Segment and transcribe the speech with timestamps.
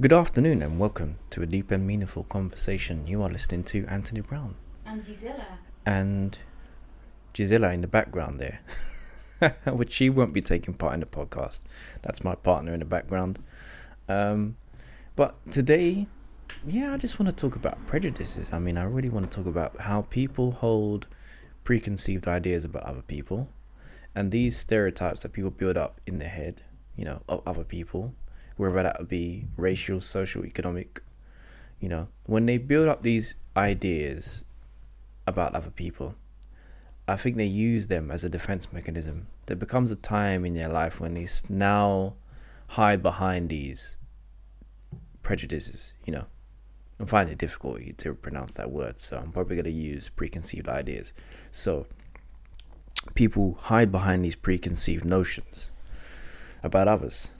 [0.00, 3.06] Good afternoon and welcome to a deep and meaningful conversation.
[3.06, 4.54] You are listening to Anthony Brown
[4.86, 5.58] And Gisela.
[5.84, 6.38] and
[7.34, 8.60] Gisela in the background there,
[9.66, 11.62] which she won't be taking part in the podcast.
[12.00, 13.40] That's my partner in the background.
[14.08, 14.56] Um,
[15.16, 16.06] but today,
[16.66, 18.54] yeah, I just want to talk about prejudices.
[18.54, 21.08] I mean, I really want to talk about how people hold
[21.62, 23.50] preconceived ideas about other people
[24.14, 26.62] and these stereotypes that people build up in their head,
[26.96, 28.14] you know, of other people,
[28.60, 31.02] whether that be racial, social, economic,
[31.80, 34.44] you know, when they build up these ideas
[35.26, 36.14] about other people,
[37.08, 39.26] I think they use them as a defense mechanism.
[39.46, 42.14] There becomes a time in their life when they now
[42.68, 43.96] hide behind these
[45.22, 46.26] prejudices, you know.
[46.98, 50.68] I'm finding it difficult to pronounce that word, so I'm probably going to use preconceived
[50.68, 51.14] ideas.
[51.50, 51.86] So,
[53.14, 55.72] people hide behind these preconceived notions
[56.62, 57.30] about others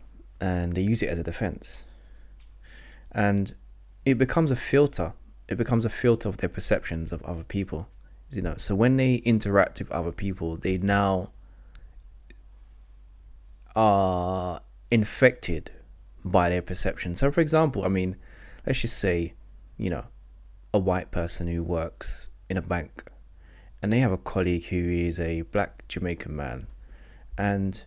[0.41, 1.85] and they use it as a defense.
[3.13, 3.55] And
[4.05, 5.13] it becomes a filter.
[5.49, 7.89] It becomes a filter of their perceptions of other people.
[8.31, 11.31] You know, so when they interact with other people, they now
[13.75, 15.73] are infected
[16.25, 17.15] by their perception.
[17.15, 18.17] So, for example, I mean,
[18.67, 19.35] let's just say,
[19.77, 20.05] you know,
[20.73, 23.11] a white person who works in a bank
[23.83, 26.67] and they have a colleague who is a black Jamaican man,
[27.39, 27.85] and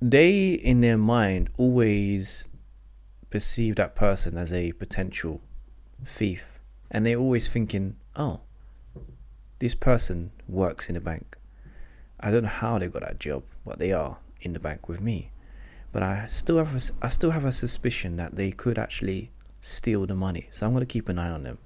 [0.00, 2.48] they, in their mind, always
[3.30, 5.40] perceive that person as a potential
[6.04, 8.40] thief, and they're always thinking, oh,
[9.58, 11.36] this person works in a bank.
[12.20, 15.00] I don't know how they got that job, but they are in the bank with
[15.00, 15.30] me.
[15.92, 20.06] But I still have a, I still have a suspicion that they could actually steal
[20.06, 20.48] the money.
[20.50, 21.58] So I'm going to keep an eye on them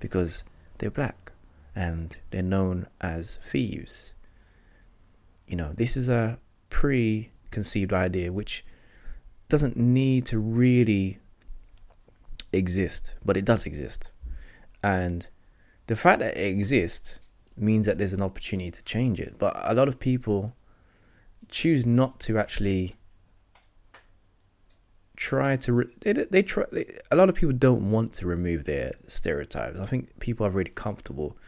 [0.00, 0.44] because
[0.78, 1.32] they're black
[1.74, 4.14] and they're known as thieves.
[5.46, 6.38] You know, this is a
[7.46, 8.64] preconceived idea which
[9.48, 11.18] doesn't need to really
[12.52, 14.10] exist, but it does exist.
[14.82, 15.28] And
[15.86, 17.20] the fact that it exists
[17.56, 19.36] means that there's an opportunity to change it.
[19.38, 20.54] But a lot of people
[21.48, 22.96] choose not to actually
[25.16, 28.64] try to re- they, they try they, a lot of people don't want to remove
[28.64, 31.38] their stereotypes i think people are really comfortable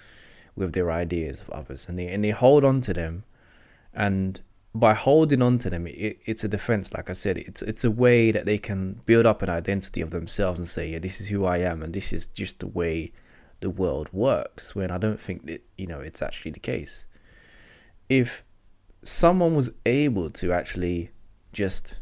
[0.57, 3.25] with their ideas of others and they and they hold on to them
[3.93, 4.41] and
[4.75, 7.91] by holding on to them it, it's a defense like i said it's it's a
[7.91, 11.29] way that they can build up an identity of themselves and say yeah this is
[11.29, 13.11] who i am and this is just the way
[13.61, 17.07] the world works when i don't think that you know it's actually the case.
[18.09, 18.45] If
[19.03, 21.11] someone was able to actually
[21.53, 22.01] just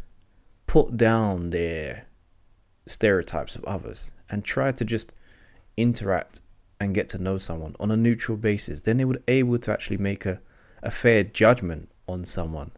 [0.66, 2.06] put down their
[2.86, 5.12] stereotypes of others and try to just
[5.76, 6.40] interact
[6.80, 9.96] and get to know someone on a neutral basis, then they would able to actually
[9.96, 10.40] make a,
[10.82, 12.72] a fair judgment on someone.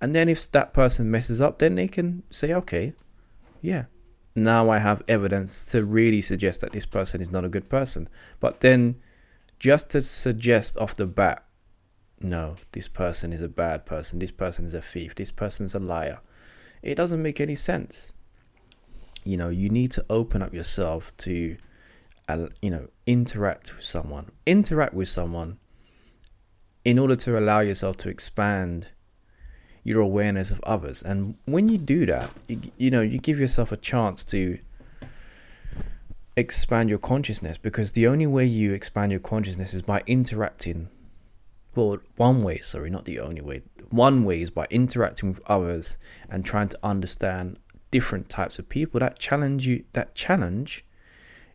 [0.00, 2.92] And then if that person messes up, then they can say, okay,
[3.60, 3.86] yeah,
[4.34, 8.08] now I have evidence to really suggest that this person is not a good person.
[8.38, 8.96] But then
[9.58, 11.44] just to suggest off the bat,
[12.20, 15.74] no, this person is a bad person, this person is a thief, this person is
[15.74, 16.20] a liar
[16.82, 18.12] it doesn't make any sense.
[19.24, 21.56] You know, you need to open up yourself to,
[22.62, 25.58] you know, interact with someone, interact with someone
[26.84, 28.88] in order to allow yourself to expand
[29.84, 31.02] your awareness of others.
[31.02, 34.58] And when you do that, you, you know, you give yourself a chance to
[36.36, 40.88] expand your consciousness because the only way you expand your consciousness is by interacting
[41.78, 43.62] well, one way, sorry, not the only way.
[43.90, 45.96] One way is by interacting with others
[46.28, 47.58] and trying to understand
[47.90, 50.84] different types of people that challenge you, that challenge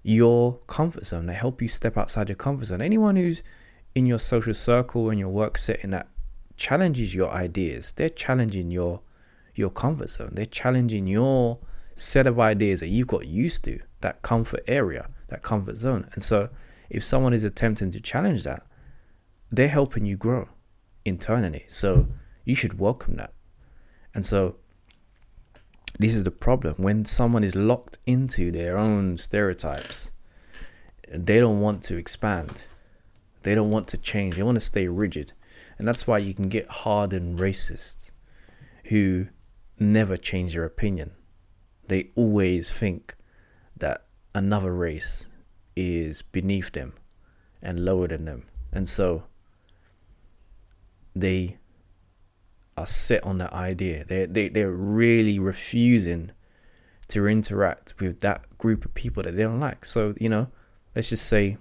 [0.02, 2.82] your comfort zone, they help you step outside your comfort zone.
[2.82, 3.44] Anyone who's
[3.96, 6.08] in your social circle and your work setting that
[6.58, 9.02] challenges your ideas, they're challenging your
[9.56, 10.32] your comfort zone.
[10.34, 11.60] They're challenging your
[11.96, 16.10] set of ideas that you've got used to, that comfort area, that comfort zone.
[16.14, 16.50] And so
[16.90, 18.66] if someone is attempting to challenge that,
[19.52, 20.50] they're helping you grow
[21.06, 21.66] internally.
[21.68, 22.08] So
[22.46, 23.34] you should welcome that.
[24.16, 24.56] And so
[26.00, 30.14] this is the problem when someone is locked into their own stereotypes,
[31.08, 32.64] they don't want to expand.
[33.44, 34.36] They don't want to change.
[34.36, 35.34] They want to stay rigid.
[35.78, 38.12] And that's why you can get hardened racists
[38.86, 39.28] who
[39.80, 41.12] never change their opinion.
[41.88, 43.16] They always think
[43.78, 45.28] that another race
[45.76, 46.94] is beneath them
[47.62, 48.46] and lower than them.
[48.72, 49.24] And so
[51.16, 51.58] they
[52.78, 54.04] are set on that idea.
[54.06, 56.32] They they they're really refusing
[57.10, 59.86] to interact with that group of people that they don't like.
[59.86, 60.48] So you know,
[60.96, 61.58] let's just say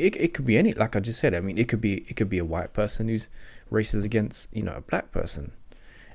[0.00, 1.34] it it could be any like I just said.
[1.34, 3.28] I mean, it could be it could be a white person who's
[3.70, 5.52] racist against you know a black person,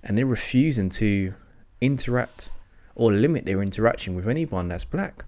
[0.03, 1.33] and they're refusing to
[1.81, 2.49] interact
[2.95, 5.25] or limit their interaction with anyone that's black.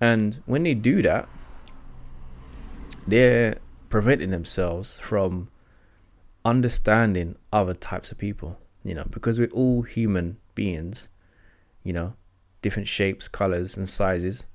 [0.00, 1.28] And when they do that,
[3.06, 3.58] they're
[3.88, 5.48] preventing themselves from
[6.44, 11.08] understanding other types of people, you know, because we're all human beings,
[11.84, 12.14] you know,
[12.60, 14.46] different shapes, colors, and sizes,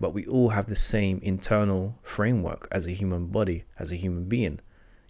[0.00, 4.24] but we all have the same internal framework as a human body, as a human
[4.24, 4.58] being.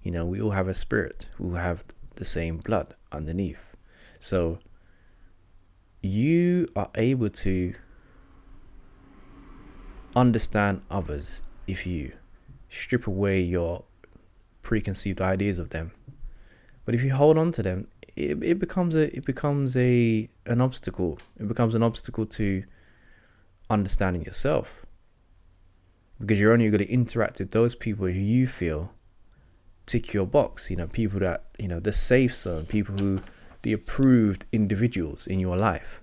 [0.02, 1.84] You know, we all have a spirit, we have
[2.16, 3.76] the same blood underneath.
[4.18, 4.58] So
[6.02, 7.74] you are able to
[10.16, 12.12] understand others if you
[12.68, 13.84] strip away your
[14.62, 15.92] preconceived ideas of them.
[16.84, 20.60] But if you hold on to them, it, it becomes a it becomes a an
[20.60, 21.18] obstacle.
[21.38, 22.64] It becomes an obstacle to
[23.70, 24.84] understanding yourself.
[26.18, 28.92] Because you're only going to interact with those people who you feel
[29.86, 30.70] tick your box.
[30.70, 33.20] You know, people that, you know, the safe zone, people who,
[33.62, 36.00] the approved individuals in your life.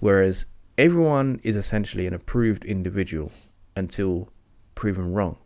[0.00, 0.46] Whereas
[0.76, 3.32] everyone is essentially an approved individual
[3.74, 4.28] until
[4.74, 5.38] proven wrong.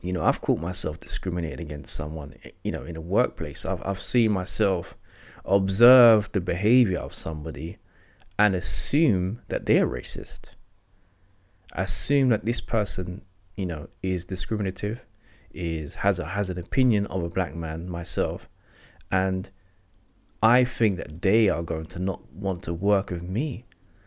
[0.00, 3.64] You know, I've caught myself discriminating against someone, you know, in a workplace.
[3.64, 4.96] I've, I've seen myself
[5.44, 7.78] observe the behavior of somebody
[8.38, 10.54] and assume that they're racist.
[11.72, 13.22] Assume that this person,
[13.56, 15.00] you know, is discriminative
[15.54, 18.48] is has a has an opinion of a black man myself,
[19.10, 19.50] and
[20.42, 23.66] I think that they are going to not want to work with me,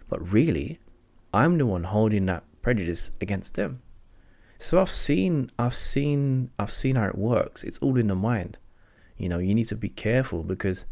[0.10, 0.80] but really,
[1.34, 3.82] I'm the one holding that prejudice against them.
[4.60, 7.64] So I've seen I've seen I've seen how it works.
[7.64, 8.58] It's all in the mind.
[9.18, 10.86] You know, you need to be careful because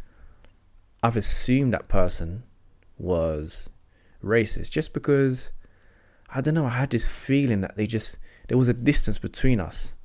[1.02, 2.44] I've assumed that person
[2.98, 3.70] was
[4.24, 5.52] racist just because
[6.30, 8.18] I don't know, I had this feeling that they just
[8.48, 9.96] there was a distance between us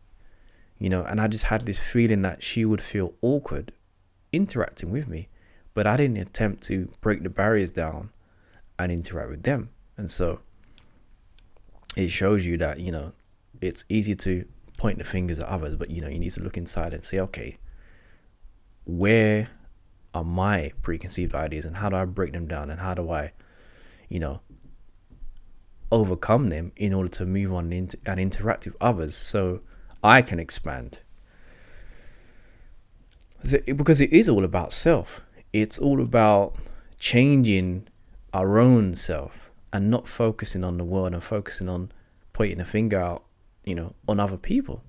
[0.78, 3.72] you know, and I just had this feeling that she would feel awkward
[4.32, 5.28] interacting with me,
[5.74, 8.10] but I didn't attempt to break the barriers down
[8.78, 9.70] and interact with them.
[9.96, 10.40] And so
[11.96, 13.12] it shows you that, you know,
[13.60, 14.44] it's easy to
[14.76, 17.18] point the fingers at others, but you know, you need to look inside and say,
[17.18, 17.58] okay,
[18.84, 19.48] where
[20.14, 23.32] are my preconceived ideas and how do I break them down and how do I,
[24.08, 24.40] you know,
[25.90, 29.14] overcome them in order to move on and interact with others.
[29.14, 29.60] So
[30.02, 31.00] I can expand.
[33.64, 35.22] Because it is all about self.
[35.52, 36.56] It's all about
[36.98, 37.88] changing
[38.34, 41.92] our own self and not focusing on the world and focusing on
[42.32, 43.24] pointing a finger out,
[43.64, 44.82] you know, on other people.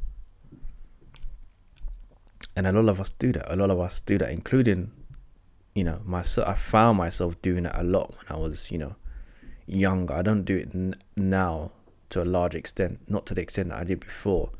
[2.55, 3.53] And a lot of us do that.
[3.53, 4.91] A lot of us do that, including,
[5.73, 6.47] you know, myself.
[6.47, 8.95] I found myself doing it a lot when I was, you know,
[9.65, 10.13] younger.
[10.13, 11.71] I don't do it n- now
[12.09, 14.51] to a large extent, not to the extent that I did before.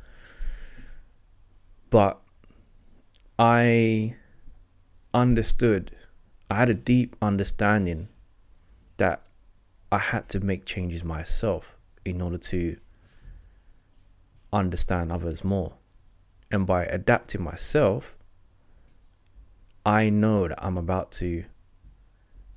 [1.89, 2.19] But
[3.37, 4.15] I
[5.13, 5.95] understood,
[6.49, 8.09] I had a deep understanding
[8.97, 9.23] that
[9.91, 11.75] I had to make changes myself
[12.05, 12.77] in order to
[14.53, 15.73] understand others more.
[16.51, 18.15] And by adapting myself,
[19.85, 21.45] I know that I'm about to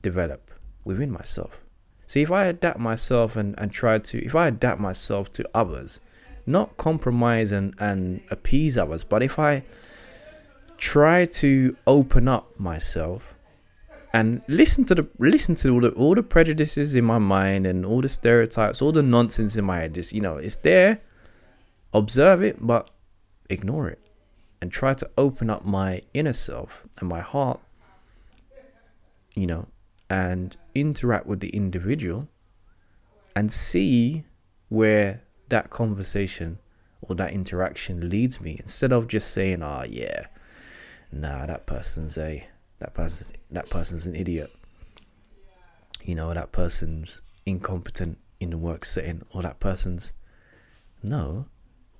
[0.03, 0.51] develop
[0.85, 1.63] within myself.
[2.07, 6.01] See, if I adapt myself and, and try to, if I adapt myself to others,
[6.45, 9.63] not compromise and, and appease others, but if I
[10.77, 13.35] try to open up myself
[14.13, 17.87] and listen to the listen to all the all the prejudices in my mind and
[17.87, 21.01] all the stereotypes, all the nonsense in my head, just you know, it's there.
[21.95, 22.91] Observe it, but
[23.49, 24.01] ignore it.
[24.63, 27.59] And try to open up my inner self and my heart,
[29.35, 29.67] you know,
[30.09, 32.29] and interact with the individual
[33.35, 34.23] and see
[34.69, 36.61] where that conversation
[37.01, 40.27] or that interaction leads me instead of just saying, "Ah, oh, yeah,
[41.11, 42.47] nah, that person's a
[42.79, 44.55] that person's that person's an idiot."
[46.05, 50.13] You know, that person's incompetent in the work setting, or that person's
[51.03, 51.47] no.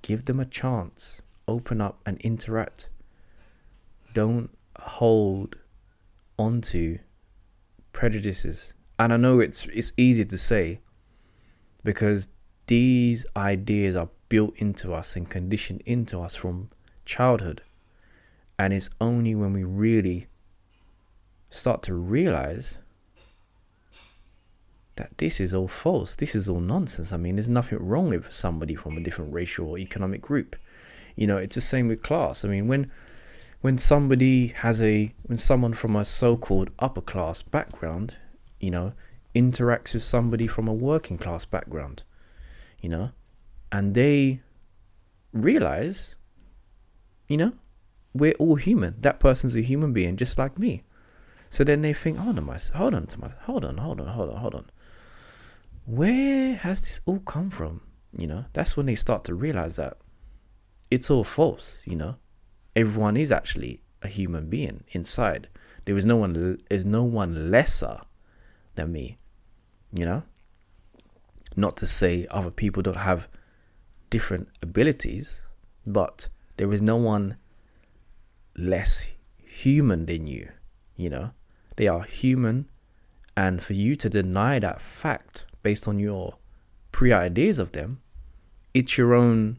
[0.01, 1.21] Give them a chance.
[1.47, 2.89] Open up and interact.
[4.13, 5.57] Don't hold
[6.37, 6.99] onto
[7.91, 8.73] prejudices.
[8.99, 10.79] And I know it's it's easy to say
[11.83, 12.29] because
[12.67, 16.69] these ideas are built into us and conditioned into us from
[17.05, 17.61] childhood.
[18.57, 20.27] And it's only when we really
[21.49, 22.79] start to realize
[24.95, 27.11] that this is all false, this is all nonsense.
[27.11, 30.55] I mean, there's nothing wrong with somebody from a different racial or economic group.
[31.15, 32.43] You know, it's the same with class.
[32.43, 32.91] I mean, when
[33.61, 38.17] when somebody has a when someone from a so-called upper class background,
[38.59, 38.93] you know,
[39.35, 42.03] interacts with somebody from a working class background,
[42.81, 43.11] you know,
[43.71, 44.41] and they
[45.31, 46.15] realize,
[47.27, 47.53] you know,
[48.13, 48.95] we're all human.
[48.99, 50.83] That person's a human being just like me.
[51.49, 54.29] So then they think, hold on, my, hold on my, hold on, hold on, hold
[54.29, 54.69] on, hold on.
[55.85, 57.81] Where has this all come from?
[58.17, 59.97] You know, that's when they start to realize that
[60.93, 61.81] it's all false.
[61.85, 62.15] You know,
[62.75, 65.47] everyone is actually a human being inside.
[65.85, 67.99] There is no one, is no one lesser
[68.75, 69.17] than me.
[69.91, 70.23] You know,
[71.55, 73.27] not to say other people don't have
[74.11, 75.41] different abilities,
[75.85, 77.37] but there is no one
[78.55, 79.07] less
[79.37, 80.49] human than you.
[80.95, 81.31] You know,
[81.75, 82.69] they are human,
[83.35, 86.35] and for you to deny that fact based on your
[86.91, 87.99] pre ideas of them,
[88.75, 89.57] it's your own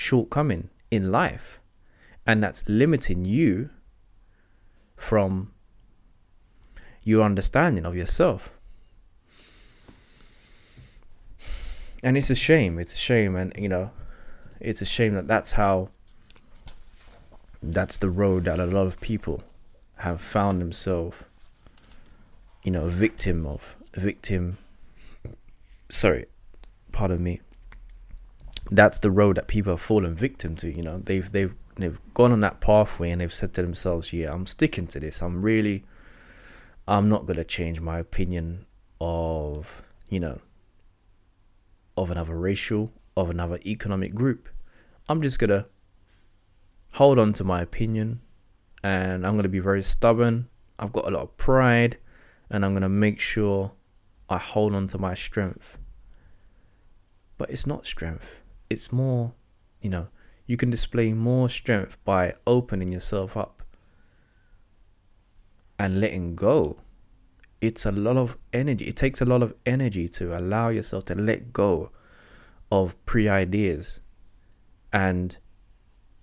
[0.00, 1.60] shortcoming in life.
[2.26, 3.70] And that's limiting you
[4.96, 5.52] from
[7.02, 8.52] your understanding of yourself.
[12.02, 12.78] And it's a shame.
[12.78, 13.36] It's a shame.
[13.36, 13.90] And, you know,
[14.60, 15.88] it's a shame that that's how,
[17.62, 19.42] that's the road that a lot of people
[19.96, 21.24] have found themselves,
[22.62, 24.56] you know, a victim of, a victim
[25.90, 26.26] sorry,
[26.92, 27.40] pardon me.
[28.70, 30.74] That's the road that people have fallen victim to.
[30.74, 34.32] You know, they've they've they've gone on that pathway and they've said to themselves, "Yeah,
[34.32, 35.22] I'm sticking to this.
[35.22, 35.84] I'm really,
[36.86, 38.66] I'm not gonna change my opinion
[39.00, 40.40] of you know,
[41.96, 44.48] of another racial, of another economic group.
[45.08, 45.66] I'm just gonna
[46.94, 48.20] hold on to my opinion,
[48.82, 50.48] and I'm gonna be very stubborn.
[50.78, 51.98] I've got a lot of pride,
[52.48, 53.72] and I'm gonna make sure
[54.28, 55.78] I hold on to my strength
[57.40, 58.39] but it's not strength.
[58.70, 59.32] It's more,
[59.82, 60.06] you know,
[60.46, 63.64] you can display more strength by opening yourself up
[65.76, 66.76] and letting go.
[67.60, 68.86] It's a lot of energy.
[68.86, 71.90] It takes a lot of energy to allow yourself to let go
[72.70, 74.02] of pre ideas
[74.92, 75.36] and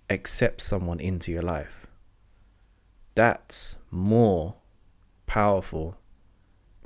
[0.08, 1.86] accept someone into your life.
[3.14, 4.54] That's more
[5.26, 5.98] powerful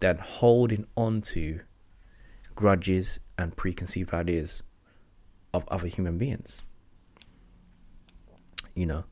[0.00, 1.60] than holding on to
[2.56, 4.64] grudges and preconceived ideas
[5.52, 6.58] of other human beings.
[8.74, 9.04] You know,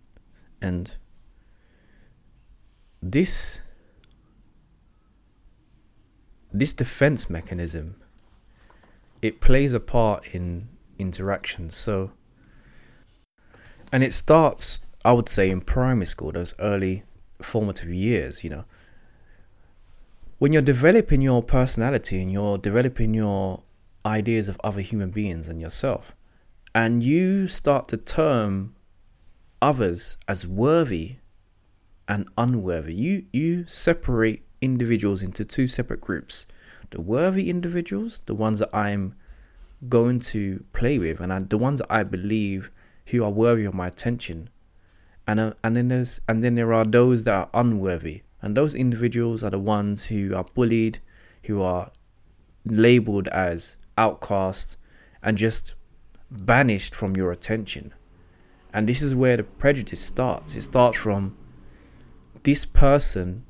[0.63, 0.97] and
[3.03, 3.61] this
[6.53, 7.97] this defense mechanism
[9.23, 10.69] it plays a part in
[10.99, 11.77] interactions.
[11.77, 12.11] So
[13.93, 17.03] and it starts i would say in primary school those early
[17.43, 18.65] formative years you know?
[20.39, 23.63] When you're developing your personality and you're developing your
[24.07, 26.15] ideas of other human beings and yourself,
[26.75, 28.75] and you start to term
[29.61, 31.17] others as worthy
[32.09, 36.47] and unworthy, you you separate individuals into two separate groups.
[36.91, 39.15] The worthy individuals, the ones that I'm
[39.89, 42.71] going to play with, and I, the ones that I believe
[43.07, 44.51] who are worthy of my attention,
[45.27, 48.75] and uh, and then there's and then there are those that are unworthy, and those
[48.75, 50.99] individuals are the ones who are bullied,
[51.45, 51.93] who are
[52.65, 54.77] labeled as outcast
[55.23, 55.75] and just
[56.31, 57.95] banished from your attention.
[58.73, 60.55] And this is where the prejudice starts.
[60.55, 61.37] It starts from
[62.43, 63.45] this person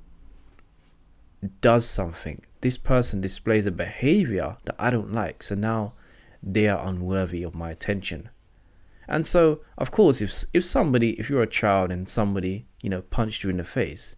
[1.60, 2.42] does something.
[2.60, 5.42] This person displays a behavior that I don't like.
[5.42, 5.94] So now
[6.42, 8.28] they are unworthy of my attention.
[9.08, 13.02] And so, of course, if if somebody, if you're a child and somebody, you know,
[13.02, 14.16] punched you in the face,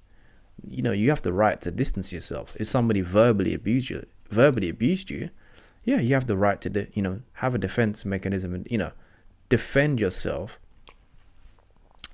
[0.69, 2.57] you know, you have the right to distance yourself.
[2.61, 5.31] If somebody verbally abused you, verbally abused you,
[5.85, 8.79] yeah, you have the right to, de- you know, have a defense mechanism and, you
[8.79, 8.93] know,
[9.49, 10.59] defend yourself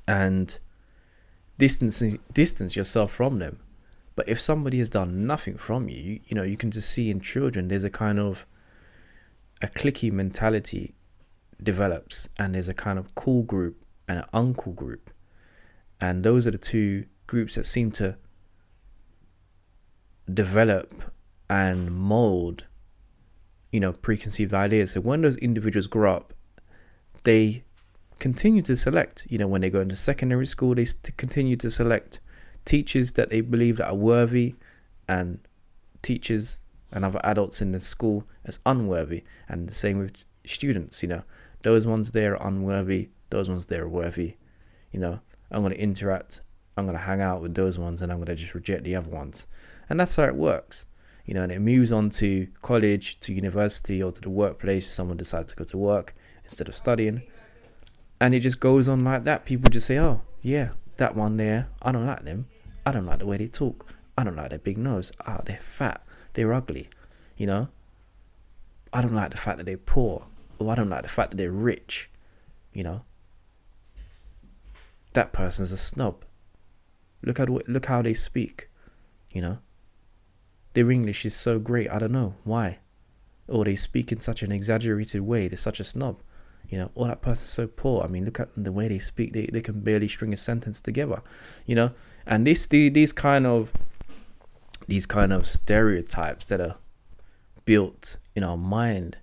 [0.07, 0.59] and
[1.59, 3.61] distance distance yourself from them.
[4.17, 7.11] But if somebody has done nothing from you, you, you know, you can just see
[7.11, 8.47] in children there's a kind of
[9.63, 10.95] a cliquey mentality
[11.63, 15.11] develops and there's a kind of cool group and an uncle group.
[16.01, 18.17] And those are the two groups that seem to
[20.33, 21.13] develop
[21.51, 22.67] and mold
[23.73, 24.93] you know, preconceived ideas.
[24.93, 26.33] So when those individuals grow up,
[27.25, 27.65] they
[28.19, 32.21] continue to select, you know, when they go into secondary school, they continue to select
[32.65, 34.55] teachers that they believe that are worthy
[35.09, 35.41] and
[36.03, 36.61] teachers
[36.91, 39.25] and other adults in the school as unworthy.
[39.49, 41.23] And the same with students, you know,
[41.63, 44.37] those ones there are unworthy, those ones there are worthy.
[44.93, 45.21] You know,
[45.51, 46.41] I'm going to interact,
[46.77, 48.97] I'm going to hang out with those ones, and I'm going to just reject the
[48.97, 49.47] other ones.
[49.89, 50.87] And that's how it works
[51.29, 54.91] you know, and it moves on to college, to university, or to the workplace if
[54.91, 57.23] someone decides to go to work instead of studying.
[58.19, 59.45] And it just goes on like that.
[59.45, 62.47] People just say, oh, yeah, that one there, I don't like them.
[62.87, 63.93] I don't like the way they talk.
[64.17, 65.13] I don't like their big nose.
[65.27, 66.03] Ah, oh, they're fat.
[66.33, 66.89] They're ugly.
[67.37, 67.69] You know?
[68.91, 70.25] I don't like the fact that they're poor.
[70.59, 72.09] Or I don't like the fact that they're rich.
[72.73, 73.03] You know?
[75.13, 76.25] That person's a snob.
[77.23, 78.71] Look at look how they speak.
[79.31, 79.59] You know,
[80.75, 81.91] their English is so great.
[81.91, 82.79] I don't know why,
[83.47, 85.49] or they speak in such an exaggerated way.
[85.49, 86.21] They're such a snob.
[86.69, 88.05] You know, oh, that person's so poor.
[88.05, 89.33] I mean, look at the way they speak.
[89.33, 91.23] They, they can barely string a sentence together.
[91.65, 91.91] You know,
[92.27, 93.73] and this the, these kind of
[94.87, 96.77] these kind of stereotypes that are
[97.65, 99.19] built in our mind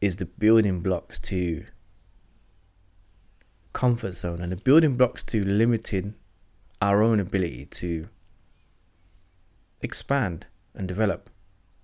[0.00, 1.64] is the building blocks to
[3.72, 6.14] comfort zone and the building blocks to limiting
[6.80, 8.08] our own ability to
[9.84, 11.30] expand and develop.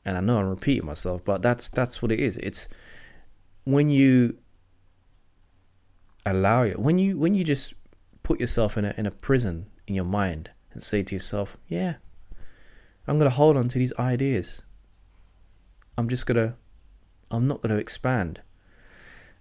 [0.04, 2.38] And I know I'm repeating myself, but that's that's what it is.
[2.38, 2.69] It's
[3.64, 4.38] when you
[6.26, 7.75] allow it when you when you just
[8.23, 11.95] put yourself in a in a prison in your mind and say to yourself, Yeah,
[13.07, 14.62] I'm gonna hold on to these ideas.
[15.97, 16.57] I'm just gonna
[17.30, 18.40] I'm not gonna expand.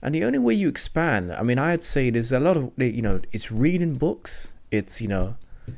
[0.02, 3.02] And the only way you expand, I mean, I'd say there's a lot of, you
[3.02, 5.36] know, it's reading books, it's, you know,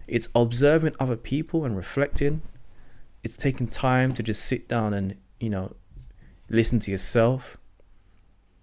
[0.07, 2.43] it's observing other people and reflecting.
[3.23, 5.75] It's taking time to just sit down and, you know,
[6.49, 7.57] listen to yourself.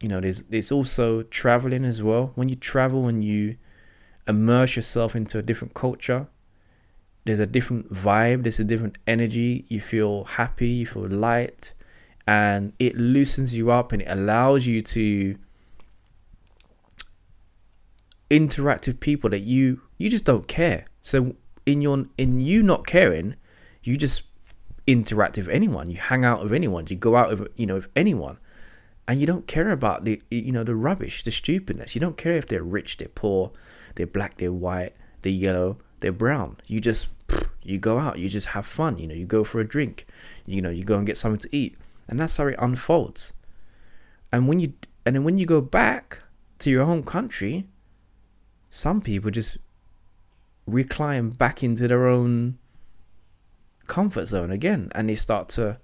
[0.00, 2.32] You know, there's there's also traveling as well.
[2.34, 3.56] When you travel and you
[4.26, 6.28] immerse yourself into a different culture,
[7.24, 9.64] there's a different vibe, there's a different energy.
[9.68, 11.74] You feel happy, you feel light,
[12.26, 15.36] and it loosens you up and it allows you to
[18.30, 20.84] interact with people that you you just don't care.
[21.02, 21.34] So
[21.66, 23.36] in your in you not caring,
[23.82, 24.22] you just
[24.88, 25.90] interact with anyone.
[25.90, 26.86] You hang out with anyone.
[26.88, 28.38] You go out with you know with anyone,
[29.06, 31.94] and you don't care about the you know the rubbish, the stupidness.
[31.94, 33.52] You don't care if they're rich, they're poor,
[33.94, 36.56] they're black, they're white, they're yellow, they're brown.
[36.66, 37.08] You just
[37.62, 38.18] you go out.
[38.18, 38.98] You just have fun.
[38.98, 40.06] You know, you go for a drink.
[40.46, 41.76] You know, you go and get something to eat,
[42.08, 43.34] and that's how it unfolds.
[44.32, 44.72] And when you
[45.04, 46.20] and then when you go back
[46.60, 47.66] to your home country,
[48.70, 49.58] some people just
[50.66, 52.58] recline back into their own
[53.88, 55.78] comfort zone again and they start to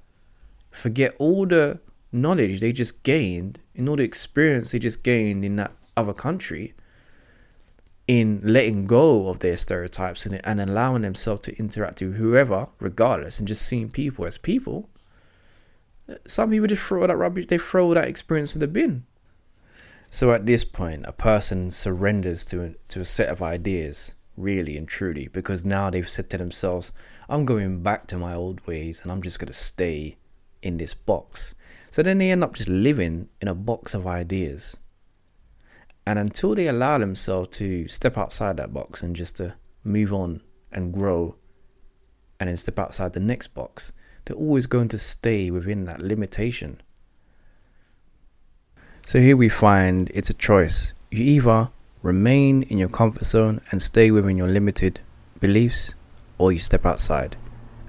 [0.71, 1.81] forget all the
[2.13, 6.75] knowledge they just gained in all the experience they just gained in that other country
[8.07, 13.39] in letting go of their stereotypes and, and allowing themselves to interact with whoever regardless
[13.39, 14.89] and just seeing people as people.
[16.27, 19.05] Some people just throw that rubbish they throw that experience in the bin.
[20.11, 24.87] So at this point, a person surrenders to to a set of ideas, really and
[24.87, 26.93] truly, because now they've said to themselves,
[27.29, 30.17] I'm going back to my old ways and I'm just going to stay
[30.63, 31.55] in this box.
[31.91, 34.79] So then they end up just living in a box of ideas.
[36.07, 40.43] And until they allow themselves to step outside that box and just to move on
[40.73, 41.37] and grow
[42.39, 43.93] and then step outside the next box,
[44.25, 46.81] they're always going to stay within that limitation.
[49.07, 50.93] So here we find it's a choice.
[51.11, 51.71] You either
[52.03, 55.01] remain in your comfort zone and stay within your limited
[55.41, 55.95] beliefs,
[56.39, 57.37] or you step outside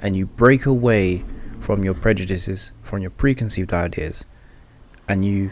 [0.02, 1.24] and you break away
[1.60, 4.26] from your prejudices, from your preconceived ideas,
[5.08, 5.52] and you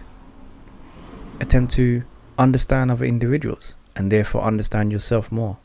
[1.40, 2.04] attempt to
[2.38, 5.58] understand other individuals and therefore understand yourself more.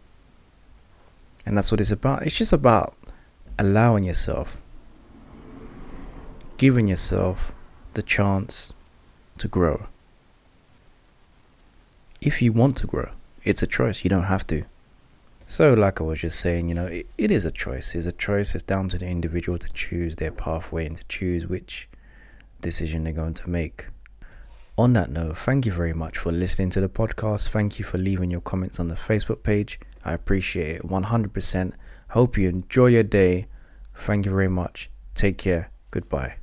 [1.45, 2.23] And that's what it's about.
[2.25, 2.95] It's just about
[3.59, 4.61] allowing yourself,
[6.57, 7.53] giving yourself
[7.95, 8.75] the chance
[9.38, 9.87] to grow.
[12.21, 13.11] If you want to grow,
[13.45, 14.05] it's a choice.
[14.05, 14.64] You don't have to.
[15.51, 17.95] So, like I was just saying, you know, it, it is a choice.
[17.95, 18.55] It's a choice.
[18.55, 21.89] It's down to the individual to choose their pathway and to choose which
[22.61, 23.87] decision they're going to make.
[24.77, 27.49] On that note, thank you very much for listening to the podcast.
[27.49, 29.81] Thank you for leaving your comments on the Facebook page.
[30.05, 31.73] I appreciate it 100%.
[32.11, 33.47] Hope you enjoy your day.
[33.95, 34.91] Thank you very much.
[35.15, 35.71] Take care.
[35.91, 36.38] Goodbye.